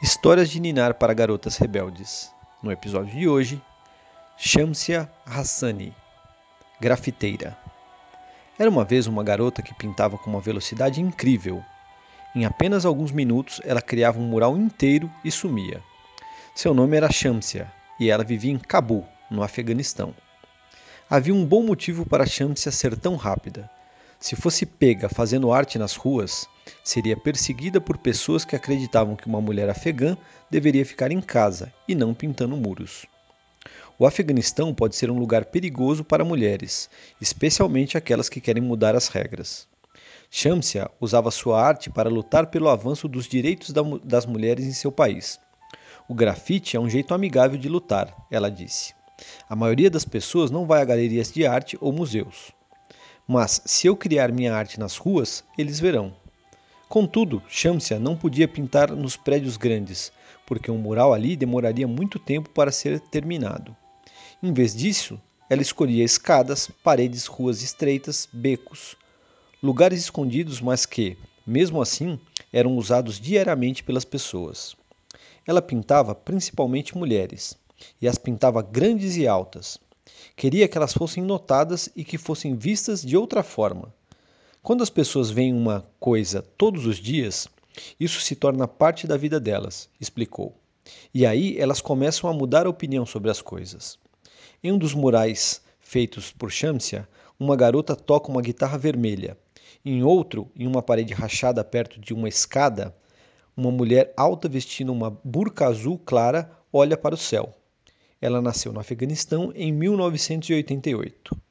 Histórias 0.00 0.48
de 0.48 0.60
Ninar 0.60 0.94
para 0.94 1.12
Garotas 1.12 1.56
Rebeldes. 1.56 2.32
No 2.62 2.70
episódio 2.70 3.18
de 3.18 3.28
hoje, 3.28 3.60
Shamsia 4.36 5.10
Hassani, 5.26 5.92
grafiteira. 6.80 7.58
Era 8.56 8.70
uma 8.70 8.84
vez 8.84 9.08
uma 9.08 9.24
garota 9.24 9.60
que 9.60 9.74
pintava 9.74 10.16
com 10.16 10.30
uma 10.30 10.40
velocidade 10.40 11.00
incrível. 11.00 11.64
Em 12.32 12.44
apenas 12.44 12.86
alguns 12.86 13.10
minutos, 13.10 13.60
ela 13.64 13.82
criava 13.82 14.20
um 14.20 14.28
mural 14.28 14.56
inteiro 14.56 15.10
e 15.24 15.32
sumia. 15.32 15.82
Seu 16.54 16.72
nome 16.72 16.96
era 16.96 17.10
Shamsia 17.10 17.68
e 17.98 18.08
ela 18.08 18.22
vivia 18.22 18.52
em 18.52 18.58
Cabul, 18.58 19.04
no 19.28 19.42
Afeganistão. 19.42 20.14
Havia 21.10 21.34
um 21.34 21.44
bom 21.44 21.64
motivo 21.64 22.06
para 22.06 22.24
Shamsia 22.24 22.70
ser 22.70 22.96
tão 22.96 23.16
rápida. 23.16 23.68
Se 24.20 24.34
fosse 24.34 24.66
pega 24.66 25.08
fazendo 25.08 25.52
arte 25.52 25.78
nas 25.78 25.94
ruas, 25.94 26.48
seria 26.82 27.16
perseguida 27.16 27.80
por 27.80 27.96
pessoas 27.96 28.44
que 28.44 28.56
acreditavam 28.56 29.14
que 29.14 29.28
uma 29.28 29.40
mulher 29.40 29.70
afegã 29.70 30.16
deveria 30.50 30.84
ficar 30.84 31.12
em 31.12 31.20
casa 31.20 31.72
e 31.86 31.94
não 31.94 32.12
pintando 32.12 32.56
muros. 32.56 33.06
O 33.96 34.06
Afeganistão 34.06 34.74
pode 34.74 34.96
ser 34.96 35.10
um 35.10 35.18
lugar 35.18 35.46
perigoso 35.46 36.04
para 36.04 36.24
mulheres, 36.24 36.90
especialmente 37.20 37.96
aquelas 37.96 38.28
que 38.28 38.40
querem 38.40 38.62
mudar 38.62 38.96
as 38.96 39.08
regras. 39.08 39.68
Shamsia 40.30 40.90
usava 41.00 41.30
sua 41.30 41.60
arte 41.60 41.88
para 41.88 42.10
lutar 42.10 42.48
pelo 42.48 42.68
avanço 42.68 43.08
dos 43.08 43.26
direitos 43.26 43.72
das 44.04 44.26
mulheres 44.26 44.66
em 44.66 44.72
seu 44.72 44.92
país. 44.92 45.40
O 46.08 46.14
grafite 46.14 46.76
é 46.76 46.80
um 46.80 46.88
jeito 46.88 47.14
amigável 47.14 47.58
de 47.58 47.68
lutar, 47.68 48.14
ela 48.30 48.50
disse. 48.50 48.94
A 49.48 49.56
maioria 49.56 49.90
das 49.90 50.04
pessoas 50.04 50.50
não 50.50 50.66
vai 50.66 50.82
a 50.82 50.84
galerias 50.84 51.32
de 51.32 51.46
arte 51.46 51.76
ou 51.80 51.92
museus. 51.92 52.52
Mas 53.30 53.60
se 53.66 53.86
eu 53.86 53.94
criar 53.94 54.32
minha 54.32 54.54
arte 54.54 54.80
nas 54.80 54.96
ruas, 54.96 55.44
eles 55.58 55.78
verão. 55.78 56.16
Contudo, 56.88 57.42
Shamsia 57.46 57.98
não 57.98 58.16
podia 58.16 58.48
pintar 58.48 58.90
nos 58.90 59.18
prédios 59.18 59.58
grandes, 59.58 60.10
porque 60.46 60.70
um 60.70 60.78
mural 60.78 61.12
ali 61.12 61.36
demoraria 61.36 61.86
muito 61.86 62.18
tempo 62.18 62.48
para 62.48 62.72
ser 62.72 62.98
terminado. 62.98 63.76
Em 64.42 64.50
vez 64.50 64.74
disso, 64.74 65.20
ela 65.50 65.60
escolhia 65.60 66.02
escadas, 66.02 66.70
paredes, 66.82 67.26
ruas 67.26 67.60
estreitas, 67.60 68.26
becos, 68.32 68.96
lugares 69.62 70.00
escondidos, 70.00 70.62
mas 70.62 70.86
que, 70.86 71.18
mesmo 71.46 71.82
assim, 71.82 72.18
eram 72.50 72.78
usados 72.78 73.20
diariamente 73.20 73.84
pelas 73.84 74.06
pessoas. 74.06 74.74
Ela 75.46 75.60
pintava 75.60 76.14
principalmente 76.14 76.96
mulheres, 76.96 77.58
e 78.00 78.08
as 78.08 78.16
pintava 78.16 78.62
grandes 78.62 79.18
e 79.18 79.28
altas, 79.28 79.78
Queria 80.36 80.68
que 80.68 80.76
elas 80.78 80.92
fossem 80.92 81.22
notadas 81.22 81.88
e 81.96 82.04
que 82.04 82.18
fossem 82.18 82.54
vistas 82.54 83.02
de 83.02 83.16
outra 83.16 83.42
forma. 83.42 83.92
Quando 84.62 84.82
as 84.82 84.90
pessoas 84.90 85.30
veem 85.30 85.52
uma 85.52 85.88
coisa 85.98 86.42
todos 86.42 86.86
os 86.86 86.96
dias, 86.96 87.48
isso 87.98 88.20
se 88.20 88.34
torna 88.34 88.68
parte 88.68 89.06
da 89.06 89.16
vida 89.16 89.38
delas, 89.40 89.88
explicou. 90.00 90.54
E 91.12 91.26
aí 91.26 91.58
elas 91.58 91.80
começam 91.80 92.28
a 92.28 92.32
mudar 92.32 92.66
a 92.66 92.70
opinião 92.70 93.04
sobre 93.06 93.30
as 93.30 93.40
coisas. 93.40 93.98
Em 94.62 94.72
um 94.72 94.78
dos 94.78 94.94
murais 94.94 95.62
feitos 95.78 96.32
por 96.32 96.50
Shamsia, 96.50 97.08
uma 97.38 97.56
garota 97.56 97.94
toca 97.94 98.30
uma 98.30 98.42
guitarra 98.42 98.76
vermelha. 98.76 99.38
Em 99.84 100.02
outro, 100.02 100.50
em 100.56 100.66
uma 100.66 100.82
parede 100.82 101.14
rachada 101.14 101.62
perto 101.62 102.00
de 102.00 102.12
uma 102.12 102.28
escada, 102.28 102.94
uma 103.56 103.70
mulher 103.70 104.12
alta 104.16 104.48
vestindo 104.48 104.92
uma 104.92 105.10
burca 105.24 105.66
azul 105.66 105.98
clara 105.98 106.50
olha 106.72 106.96
para 106.96 107.14
o 107.14 107.18
céu. 107.18 107.54
Ela 108.20 108.42
nasceu 108.42 108.72
no 108.72 108.80
Afeganistão 108.80 109.52
em 109.54 109.72
1988. 109.72 111.47